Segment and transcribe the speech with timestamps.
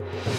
[0.00, 0.37] you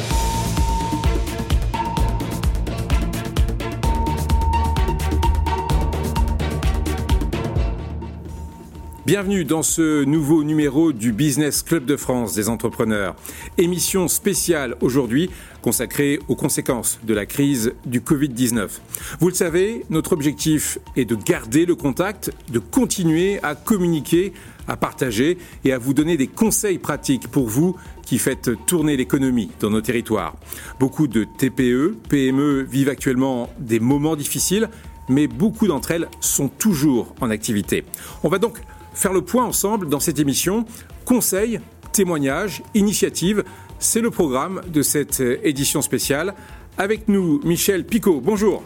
[9.10, 13.16] Bienvenue dans ce nouveau numéro du Business Club de France des entrepreneurs.
[13.58, 15.32] Émission spéciale aujourd'hui
[15.64, 18.70] consacrée aux conséquences de la crise du Covid-19.
[19.20, 24.32] Vous le savez, notre objectif est de garder le contact, de continuer à communiquer,
[24.68, 29.50] à partager et à vous donner des conseils pratiques pour vous qui faites tourner l'économie
[29.60, 30.36] dans nos territoires.
[30.80, 34.70] Beaucoup de TPE, PME vivent actuellement des moments difficiles,
[35.10, 37.84] mais beaucoup d'entre elles sont toujours en activité.
[38.24, 38.62] On va donc
[39.00, 40.66] faire le point ensemble dans cette émission.
[41.06, 41.62] Conseils,
[41.94, 43.46] témoignages, initiatives,
[43.80, 46.34] c'est le programme de cette édition spéciale.
[46.78, 48.20] Avec nous, Michel Picot.
[48.20, 48.64] Bonjour.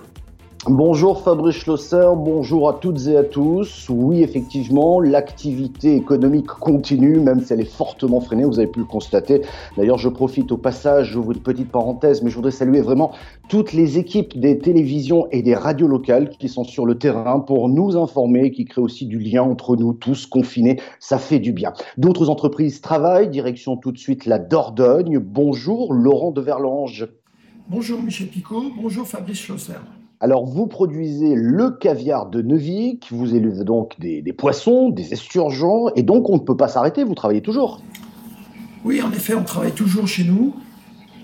[0.67, 3.89] Bonjour Fabrice Schlosser, bonjour à toutes et à tous.
[3.89, 8.85] Oui, effectivement, l'activité économique continue, même si elle est fortement freinée, vous avez pu le
[8.85, 9.41] constater.
[9.75, 13.11] D'ailleurs, je profite au passage, j'ouvre une petite parenthèse, mais je voudrais saluer vraiment
[13.49, 17.67] toutes les équipes des télévisions et des radios locales qui sont sur le terrain pour
[17.67, 20.79] nous informer, qui créent aussi du lien entre nous tous confinés.
[21.01, 21.73] Ça fait du bien.
[21.97, 25.19] D'autres entreprises travaillent, direction tout de suite la Dordogne.
[25.19, 27.09] Bonjour Laurent de Verlange.
[27.67, 29.73] Bonjour Michel Picot, bonjour Fabrice Schlosser.
[30.23, 36.03] Alors, vous produisez le caviar de Neuvik, vous élevez donc des, poissons, des esturgeons, et
[36.03, 37.81] donc on ne peut pas s'arrêter, vous travaillez toujours.
[38.85, 40.55] Oui, en effet, on travaille toujours chez nous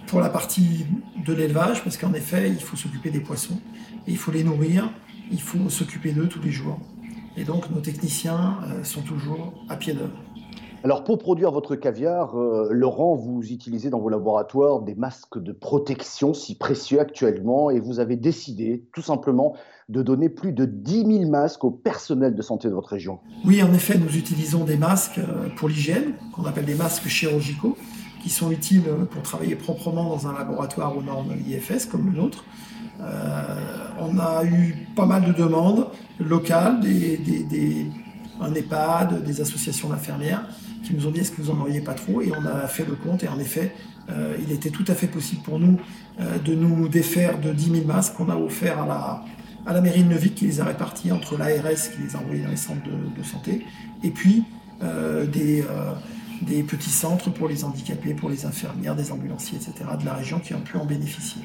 [0.07, 0.85] pour la partie
[1.25, 3.57] de l'élevage, parce qu'en effet, il faut s'occuper des poissons,
[4.05, 4.91] il faut les nourrir,
[5.31, 6.77] il faut s'occuper d'eux tous les jours.
[7.37, 10.11] Et donc, nos techniciens euh, sont toujours à pied d'œuvre.
[10.81, 15.51] Alors pour produire votre caviar, euh, Laurent, vous utilisez dans vos laboratoires des masques de
[15.51, 19.55] protection si précieux actuellement et vous avez décidé tout simplement
[19.89, 23.19] de donner plus de 10 000 masques au personnel de santé de votre région.
[23.43, 27.75] Oui, en effet, nous utilisons des masques euh, pour l'hygiène, qu'on appelle des masques chirurgicaux,
[28.23, 32.45] qui sont utiles pour travailler proprement dans un laboratoire aux normes IFS comme le nôtre.
[33.01, 33.55] Euh,
[33.99, 35.87] on a eu pas mal de demandes
[36.19, 37.85] locales, des,
[38.39, 40.45] un EHPAD, des associations d'infirmières
[40.83, 42.85] qui nous ont dit est-ce que vous en auriez pas trop Et on a fait
[42.85, 43.73] le compte et en effet,
[44.09, 45.79] euh, il était tout à fait possible pour nous
[46.19, 49.23] euh, de nous défaire de 10 000 masques qu'on a offert à la,
[49.65, 52.43] à la mairie de Neuvik qui les a répartis entre l'ARS qui les a envoyés
[52.43, 53.65] dans les centres de, santé
[54.03, 54.43] et puis
[54.81, 55.63] euh, des,
[56.41, 59.73] des petits centres pour les handicapés, pour les infirmières, des ambulanciers, etc.
[59.99, 61.41] de la région qui ont pu en bénéficier.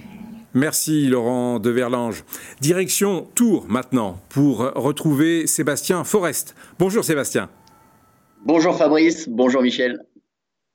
[0.55, 2.25] Merci Laurent de Verlange.
[2.61, 6.55] Direction Tours maintenant pour retrouver Sébastien Forest.
[6.79, 7.49] Bonjour Sébastien.
[8.47, 10.05] Bonjour Fabrice, bonjour Michel.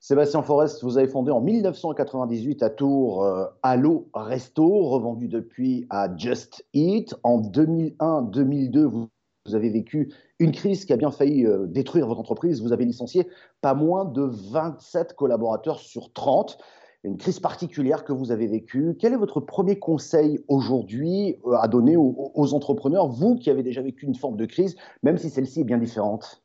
[0.00, 6.08] Sébastien Forest, vous avez fondé en 1998 à Tours euh, Allo Resto, revendu depuis à
[6.16, 7.14] Just Eat.
[7.22, 9.08] En 2001-2002, vous,
[9.54, 12.60] avez vécu une crise qui a bien failli euh, détruire votre entreprise.
[12.60, 13.28] Vous avez licencié
[13.60, 16.58] pas moins de 27 collaborateurs sur 30.
[17.04, 18.96] Une crise particulière que vous avez vécue.
[18.98, 23.80] Quel est votre premier conseil aujourd'hui euh, à donner aux entrepreneurs, vous qui avez déjà
[23.80, 26.42] vécu une forme de crise, même si celle-ci est bien différente?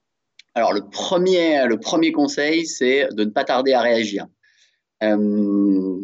[0.55, 4.25] Alors, le premier, le premier conseil, c'est de ne pas tarder à réagir.
[5.03, 5.97] Euh,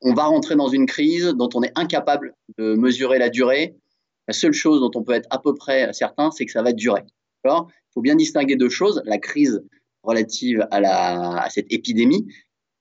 [0.00, 3.74] on va rentrer dans une crise dont on est incapable de mesurer la durée.
[4.28, 6.72] La seule chose dont on peut être à peu près certain, c'est que ça va
[6.72, 7.02] durer.
[7.44, 7.50] Il
[7.92, 9.60] faut bien distinguer deux choses la crise
[10.04, 12.24] relative à, la, à cette épidémie,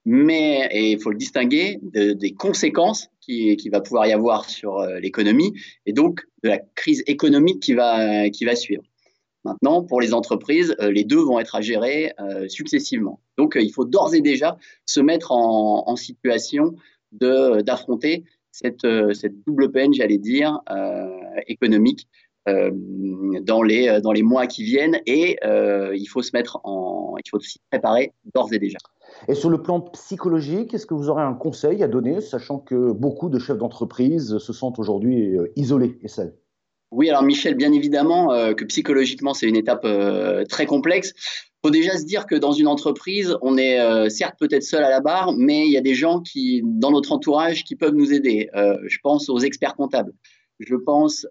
[0.05, 4.99] mais il faut le distinguer des conséquences qui, qui, va pouvoir y avoir sur euh,
[4.99, 5.53] l'économie
[5.87, 8.83] et donc de la crise économique qui va, qui va suivre.
[9.43, 13.19] Maintenant, pour les entreprises, euh, les deux vont être à gérer euh, successivement.
[13.37, 16.75] Donc, euh, il faut d'ores et déjà se mettre en, situation
[17.11, 20.59] d'affronter cette, cette, double peine, j'allais dire,
[21.47, 22.07] économique
[22.47, 25.01] dans, les, dans les mois qui viennent.
[25.05, 28.77] Et il faut se mettre en, il faut s'y préparer d'ores et déjà.
[29.27, 32.93] Et sur le plan psychologique, est-ce que vous aurez un conseil à donner, sachant que
[32.93, 36.33] beaucoup de chefs d'entreprise se sentent aujourd'hui isolés et seuls?
[36.91, 41.13] Oui, alors Michel, bien évidemment euh, que psychologiquement, c'est une étape euh, très complexe.
[41.15, 44.83] Il faut déjà se dire que dans une entreprise, on est euh, certes peut-être seul
[44.83, 47.95] à la barre, mais il y a des gens qui, dans notre entourage qui peuvent
[47.95, 48.49] nous aider.
[48.53, 50.11] je pense aux experts comptables.
[50.59, 51.25] Je pense,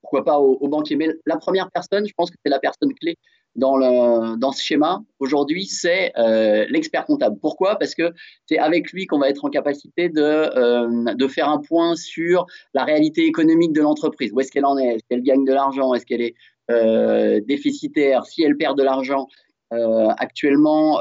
[0.00, 0.96] pourquoi pas aux, aux, banquiers.
[0.96, 3.16] Mais la première personne, je pense que c'est la personne clé
[3.56, 7.38] dans, le, dans ce schéma aujourd'hui, c'est euh, l'expert comptable.
[7.40, 7.76] Pourquoi?
[7.76, 8.12] Parce que
[8.46, 12.46] c'est avec lui qu'on va être en capacité de, euh, de faire un point sur
[12.74, 14.32] la réalité économique de l'entreprise.
[14.32, 14.96] Où est-ce qu'elle en est?
[14.96, 15.94] Est-ce qu'elle gagne de l'argent?
[15.94, 16.34] Est-ce qu'elle est
[16.70, 18.26] euh, déficitaire?
[18.26, 19.28] Si elle perd de l'argent
[20.18, 21.00] actuellement,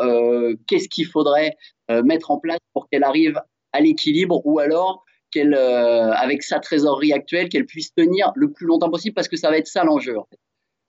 [0.65, 1.55] qu'est-ce qu'il faudrait
[1.89, 3.39] mettre en place pour qu'elle arrive
[3.71, 8.89] à l'équilibre ou alors qu'elle, avec sa trésorerie actuelle, qu'elle puisse tenir le plus longtemps
[8.89, 9.13] possible?
[9.13, 10.17] Parce que ça va être ça l'enjeu.
[10.17, 10.39] En fait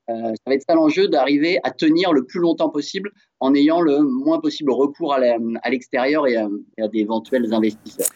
[0.09, 3.11] ça va être ça l'enjeu d'arriver à tenir le plus longtemps possible
[3.41, 6.49] en ayant le moins possible recours à l'extérieur et, à
[6.89, 8.09] d'éventuels investisseurs.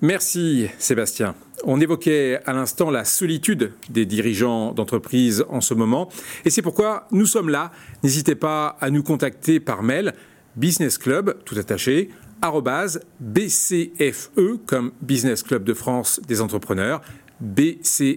[0.00, 1.34] Merci Sébastien.
[1.64, 6.08] On évoquait à l'instant la solitude des dirigeants d'entreprise en ce moment
[6.44, 7.72] et c'est pourquoi nous sommes là.
[8.04, 10.14] N'hésitez pas à nous contacter par mail
[10.56, 12.10] business club tout attaché
[13.20, 14.30] bcfe
[14.66, 17.00] comme Business Club de France des entrepreneurs
[17.40, 18.14] bcfe.biz.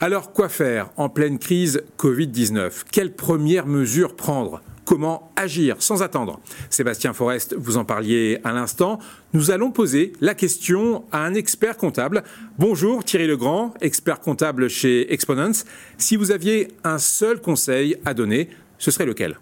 [0.00, 4.60] Alors quoi faire en pleine crise Covid-19 Quelles premières mesures prendre?
[4.84, 6.40] Comment agir sans attendre?
[6.68, 8.98] Sébastien Forest, vous en parliez à l'instant.
[9.32, 12.24] Nous allons poser la question à un expert comptable.
[12.58, 15.64] Bonjour Thierry Legrand, expert comptable chez Exponents.
[15.98, 18.48] Si vous aviez un seul conseil à donner,
[18.78, 19.38] ce serait lequel?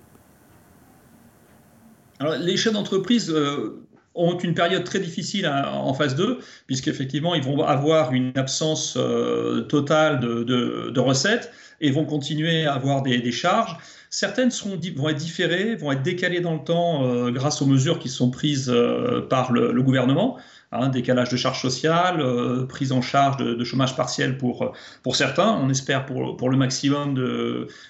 [2.19, 3.83] Alors, Les chefs d'entreprise euh,
[4.15, 9.62] ont une période très difficile en phase 2, puisqu'effectivement, ils vont avoir une absence euh,
[9.62, 13.77] totale de, recettes et vont continuer à avoir des charges.
[14.11, 18.01] Certaines seront, vont être différées, vont être décalées dans le temps euh, grâce aux mesures
[18.01, 20.37] qui sont prises euh, par le, gouvernement.
[20.73, 22.25] Hein, décalage de charges sociales,
[22.69, 24.73] prise en charge de, chômage partiel pour,
[25.03, 27.19] pour certains, on espère pour, pour le maximum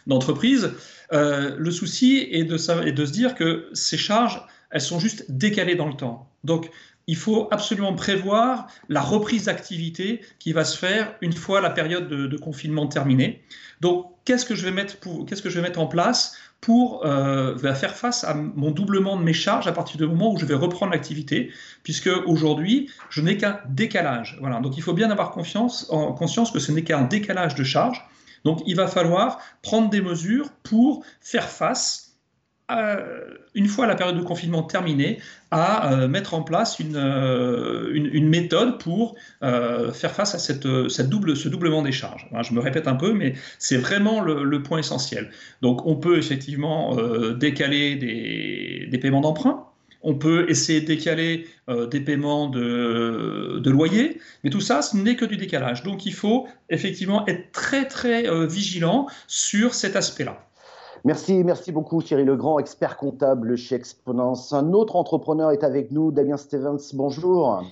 [0.06, 0.72] d'entreprises.
[1.12, 2.56] le souci est de,
[2.86, 4.40] est de se dire que ces charges,
[4.70, 6.28] elles sont juste décalées dans le temps.
[6.44, 6.70] Donc,
[7.06, 12.08] il faut absolument prévoir la reprise d'activité qui va se faire une fois la période
[12.08, 13.42] de, confinement terminée.
[13.80, 19.16] Donc, qu'est-ce que je vais mettre, en place pour euh, faire face à mon doublement
[19.16, 21.50] de mes charges à partir du moment où je vais reprendre l'activité,
[21.82, 24.36] puisque aujourd'hui, je n'ai qu'un décalage.
[24.40, 24.60] Voilà.
[24.60, 25.90] Donc, il faut bien avoir conscience
[26.52, 28.06] que ce n'est qu'un décalage de charges.
[28.44, 32.09] Donc, il va falloir prendre des mesures pour faire face
[33.54, 35.18] une fois la période de confinement terminée,
[35.50, 41.82] à euh, mettre en place une, euh, méthode pour euh, faire face à ce doublement
[41.82, 42.28] des charges.
[42.42, 45.30] je me répète un peu, mais c'est vraiment le, point essentiel.
[45.62, 46.96] Donc on peut effectivement
[47.34, 49.64] décaler des, paiements d'emprunt,
[50.02, 51.46] on peut essayer de décaler
[51.90, 55.82] des paiements de, de, loyer, mais tout ça, ce n'est que du décalage.
[55.82, 60.49] Donc il faut effectivement être très très vigilant sur cet aspect-là.
[61.06, 64.52] Merci, merci beaucoup Thierry Legrand, expert comptable chez Exponence.
[64.52, 67.62] Un autre entrepreneur est avec nous, Damien Stevens, bonjour.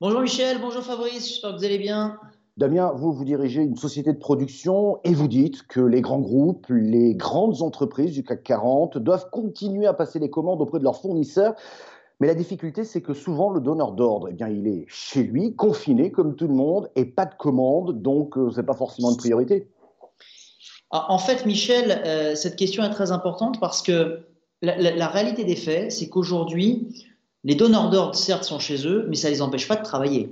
[0.00, 2.20] Bonjour Michel, bonjour Fabrice, j'espère que vous allez bien.
[2.56, 6.66] Damien, vous, vous dirigez une société de production et vous dites que les grands groupes,
[6.68, 11.00] les grandes entreprises du CAC 40 doivent continuer à passer les commandes auprès de leurs
[11.00, 11.56] fournisseurs.
[12.20, 15.56] Mais la difficulté, c'est que souvent, le donneur d'ordre, eh bien, il est chez lui,
[15.56, 19.10] confiné comme tout le monde, et pas de commande, donc euh, ce n'est pas forcément
[19.10, 19.68] une priorité.
[20.92, 24.20] Ah, en fait, Michel, euh, cette question est très importante parce que
[24.60, 26.86] la, réalité des faits, c'est qu'aujourd'hui,
[27.44, 30.30] les donneurs d'ordre, certes, sont chez eux, mais ça ne les empêche pas de travailler.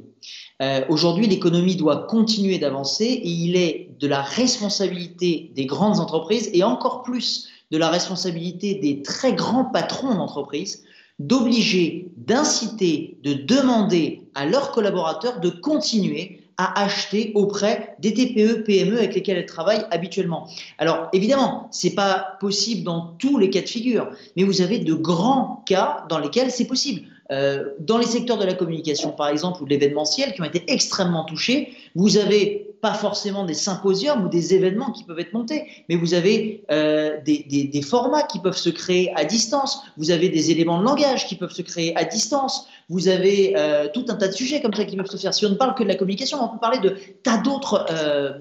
[0.62, 6.50] Euh, aujourd'hui, l'économie doit continuer d'avancer et il est de la responsabilité des grandes entreprises
[6.52, 10.84] et encore plus de la responsabilité des très grands patrons d'entreprise
[11.20, 18.98] d'obliger, d'inciter, de demander à leurs collaborateurs de continuer à acheter auprès des TPE, PME
[18.98, 20.46] avec lesquelles elle travaille habituellement.
[20.76, 24.92] Alors évidemment, c'est pas possible dans tous les cas de figure, mais vous avez de
[24.92, 27.02] grands cas dans lesquels c'est possible.
[27.32, 30.64] Euh, dans les secteurs de la communication, par exemple, ou de l'événementiel, qui ont été
[30.70, 35.66] extrêmement touchés, vous avez pas forcément des symposiums ou des événements qui peuvent être montés,
[35.88, 40.50] mais vous avez euh, des, formats qui peuvent se créer à distance, vous avez des
[40.50, 44.26] éléments de langage qui peuvent se créer à distance, vous avez euh, tout un tas
[44.26, 45.32] de sujets comme ça qui peuvent se faire.
[45.32, 48.32] Si on ne parle que de la communication, on peut parler de tas d'autres euh,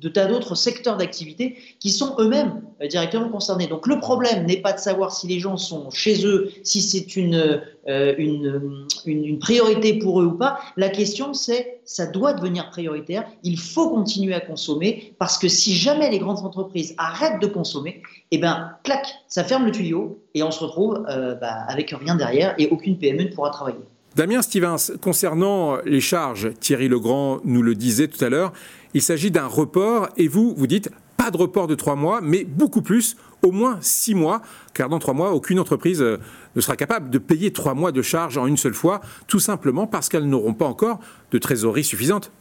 [0.00, 3.68] de tas d'autres secteurs d'activité qui sont eux-mêmes euh, directement concernés.
[3.68, 7.14] Donc le problème n'est pas de savoir si les gens sont chez eux, si c'est
[7.16, 10.58] une, une, une, priorité pour eux ou pas.
[10.76, 13.24] La question c'est ça doit devenir prioritaire.
[13.44, 18.02] Il faut continuer à consommer parce que si jamais les grandes entreprises arrêtent de consommer,
[18.32, 21.02] eh ben clac, ça ferme le tuyau et on se retrouve
[21.40, 23.80] bah, avec rien derrière et aucune PME ne pourra travailler.
[24.14, 28.52] Damien Stevens, concernant les charges, Thierry Legrand nous le disait tout à l'heure,
[28.92, 30.90] il s'agit d'un report et vous, vous dites
[31.22, 34.42] pas de report de trois mois, mais beaucoup plus, au moins six mois,
[34.74, 36.18] car dans trois mois, aucune entreprise euh,
[36.56, 39.86] ne sera capable de payer trois mois de charges en une seule fois, tout simplement
[39.86, 40.98] parce qu'elles n'auront pas encore
[41.30, 42.32] de trésorerie suffisante.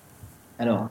[0.57, 0.89] Alors,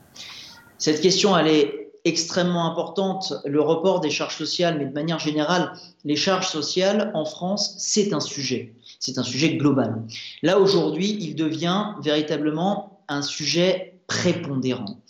[0.78, 5.72] cette question, elle est extrêmement importante, le report des charges sociales, mais de manière générale,
[6.04, 10.04] les charges sociales en France, c'est un sujet c'est un sujet global.
[10.42, 15.00] Là, aujourd'hui, il devient véritablement un sujet prépondérant.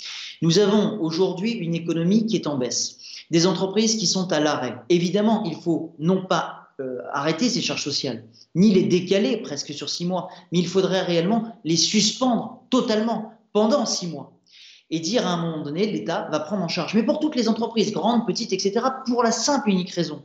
[0.43, 2.99] Nous avons aujourd'hui une économie qui est en baisse,
[3.31, 4.77] des entreprises qui sont à l'arrêt.
[4.89, 9.91] Évidemment, il faut non pas euh, arrêter ces charges sociales, ni les décaler presque sur
[9.91, 14.33] six mois, mais il faudrait réellement les suspendre totalement pendant six mois.
[14.91, 16.95] Et dire à un moment donné, l'État va prendre en charge.
[16.95, 20.23] Mais pour toutes les entreprises, grandes, petites, etc., pour la simple et unique raison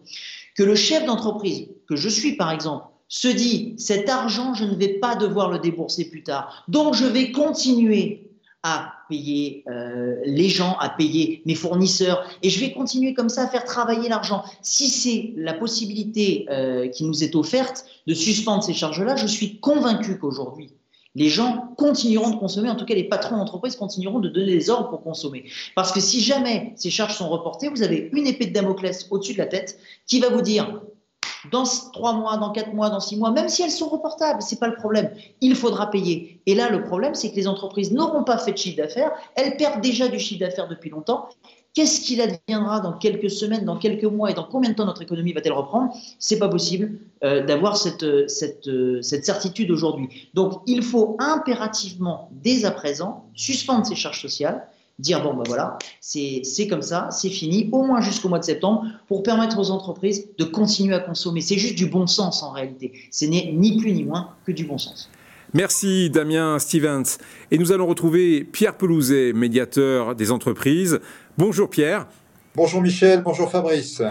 [0.55, 4.73] que le chef d'entreprise, que je suis par exemple, se dit, cet argent, je ne
[4.73, 6.65] vais pas devoir le débourser plus tard.
[6.67, 8.31] Donc, je vais continuer
[8.63, 13.43] à payer euh, les gens, à payer mes fournisseurs, et je vais continuer comme ça
[13.43, 14.43] à faire travailler l'argent.
[14.63, 19.59] Si c'est la possibilité euh, qui nous est offerte de suspendre ces charges-là, je suis
[19.59, 20.71] convaincu qu'aujourd'hui,
[21.15, 24.69] les gens continueront de consommer, en tout cas les patrons d'entreprise continueront de donner des
[24.69, 25.45] ordres pour consommer.
[25.75, 29.33] Parce que si jamais ces charges sont reportées, vous avez une épée de Damoclès au-dessus
[29.33, 30.81] de la tête qui va vous dire
[31.51, 34.59] dans trois mois, dans quatre mois, dans six mois, même si elles sont reportables, c'est
[34.59, 35.11] pas le problème.
[35.41, 36.41] Il faudra payer.
[36.45, 39.11] Et là, le problème, c'est que les entreprises n'auront pas fait de chiffre d'affaires.
[39.35, 41.29] Elles perdent déjà du chiffre d'affaires depuis longtemps.
[41.75, 45.01] Qu'est-ce qu'il adviendra dans quelques semaines, dans quelques mois et dans combien de temps notre
[45.01, 45.93] économie va-t-elle reprendre?
[46.19, 50.29] C'est pas possible euh, d'avoir cette, cette, euh, cette certitude aujourd'hui.
[50.33, 54.65] Donc, il faut impérativement, dès à présent, suspendre ces charges sociales,
[54.99, 58.85] dire bon ben voilà, c'est comme ça, c'est fini, au moins jusqu'au mois de septembre,
[59.09, 61.41] pour permettre aux entreprises de continuer à consommer.
[61.41, 62.93] C'est juste du bon sens en réalité.
[63.11, 65.09] Ce n'est ni plus ni moins que du bon sens.
[65.53, 67.17] Merci Damien Stevens.
[67.49, 70.99] Et nous allons retrouver Pierre Pelouzet, médiateur des entreprises.
[71.37, 72.07] Bonjour Pierre.
[72.55, 74.01] Bonjour Michel, bonjour Fabrice.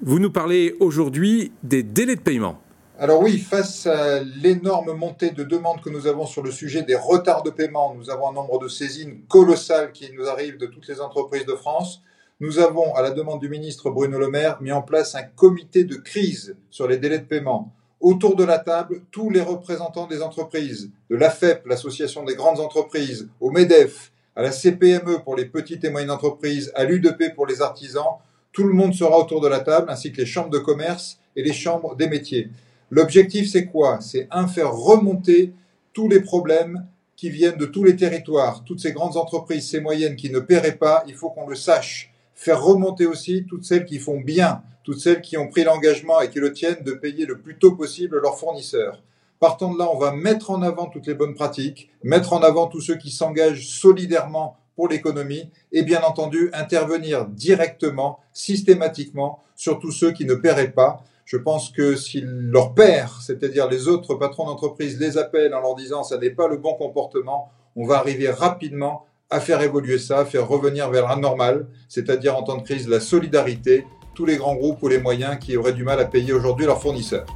[0.00, 2.58] Vous nous parlez aujourd'hui des délais de paiement.
[2.98, 6.96] Alors oui, face à l'énorme montée de demandes que nous avons sur le sujet des
[6.96, 10.88] retards de paiement, nous avons un nombre de saisines colossales qui nous arrivent de toutes
[10.88, 12.02] les entreprises de France.
[12.40, 15.84] Nous avons, à la demande du ministre Bruno Le Maire, mis en place un comité
[15.84, 20.22] de crise sur les délais de paiement autour de la table tous les représentants des
[20.22, 25.84] entreprises, de l'AFEP, l'association des grandes entreprises, au MEDEF, à la CPME pour les petites
[25.84, 28.18] et moyennes entreprises, à l'UDP pour les artisans.
[28.52, 31.42] Tout le monde sera autour de la table, ainsi que les chambres de commerce et
[31.42, 32.48] les chambres des métiers.
[32.92, 33.98] L'objectif, c'est quoi?
[34.00, 35.52] C'est un, faire remonter
[35.92, 40.14] tous les problèmes qui viennent de tous les territoires, toutes ces grandes entreprises, ces moyennes
[40.14, 42.12] qui ne paieraient pas, il faut qu'on le sache.
[42.36, 46.30] Faire remonter aussi toutes celles qui font bien, toutes celles qui ont pris l'engagement et
[46.30, 49.02] qui le tiennent de payer le plus tôt possible leurs fournisseurs.
[49.40, 52.66] Partant de là, on va mettre en avant toutes les bonnes pratiques, mettre en avant
[52.66, 59.92] tous ceux qui s'engagent solidairement pour l'économie et bien entendu intervenir directement, systématiquement sur tous
[59.92, 61.04] ceux qui ne paieraient pas.
[61.24, 65.76] Je pense que si leur père, c'est-à-dire les autres patrons d'entreprise, les appellent en leur
[65.76, 70.20] disant ça n'est pas le bon comportement, on va arriver rapidement à faire évoluer ça,
[70.20, 74.36] à faire revenir vers un normal, c'est-à-dire en temps de crise la solidarité, tous les
[74.36, 77.26] grands groupes ou les moyens qui auraient du mal à payer aujourd'hui leurs fournisseurs.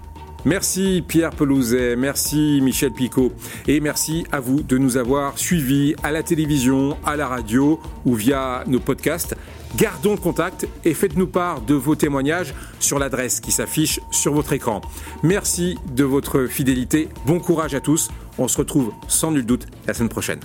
[0.45, 3.33] Merci Pierre Pelouzet, merci Michel Picot
[3.69, 8.15] et merci à vous de nous avoir suivis à la télévision, à la radio ou
[8.15, 9.37] via nos podcasts.
[9.77, 14.53] Gardons le contact et faites-nous part de vos témoignages sur l'adresse qui s'affiche sur votre
[14.53, 14.81] écran.
[15.23, 19.95] Merci de votre fidélité, bon courage à tous, on se retrouve sans nul doute la
[19.95, 20.41] semaine prochaine.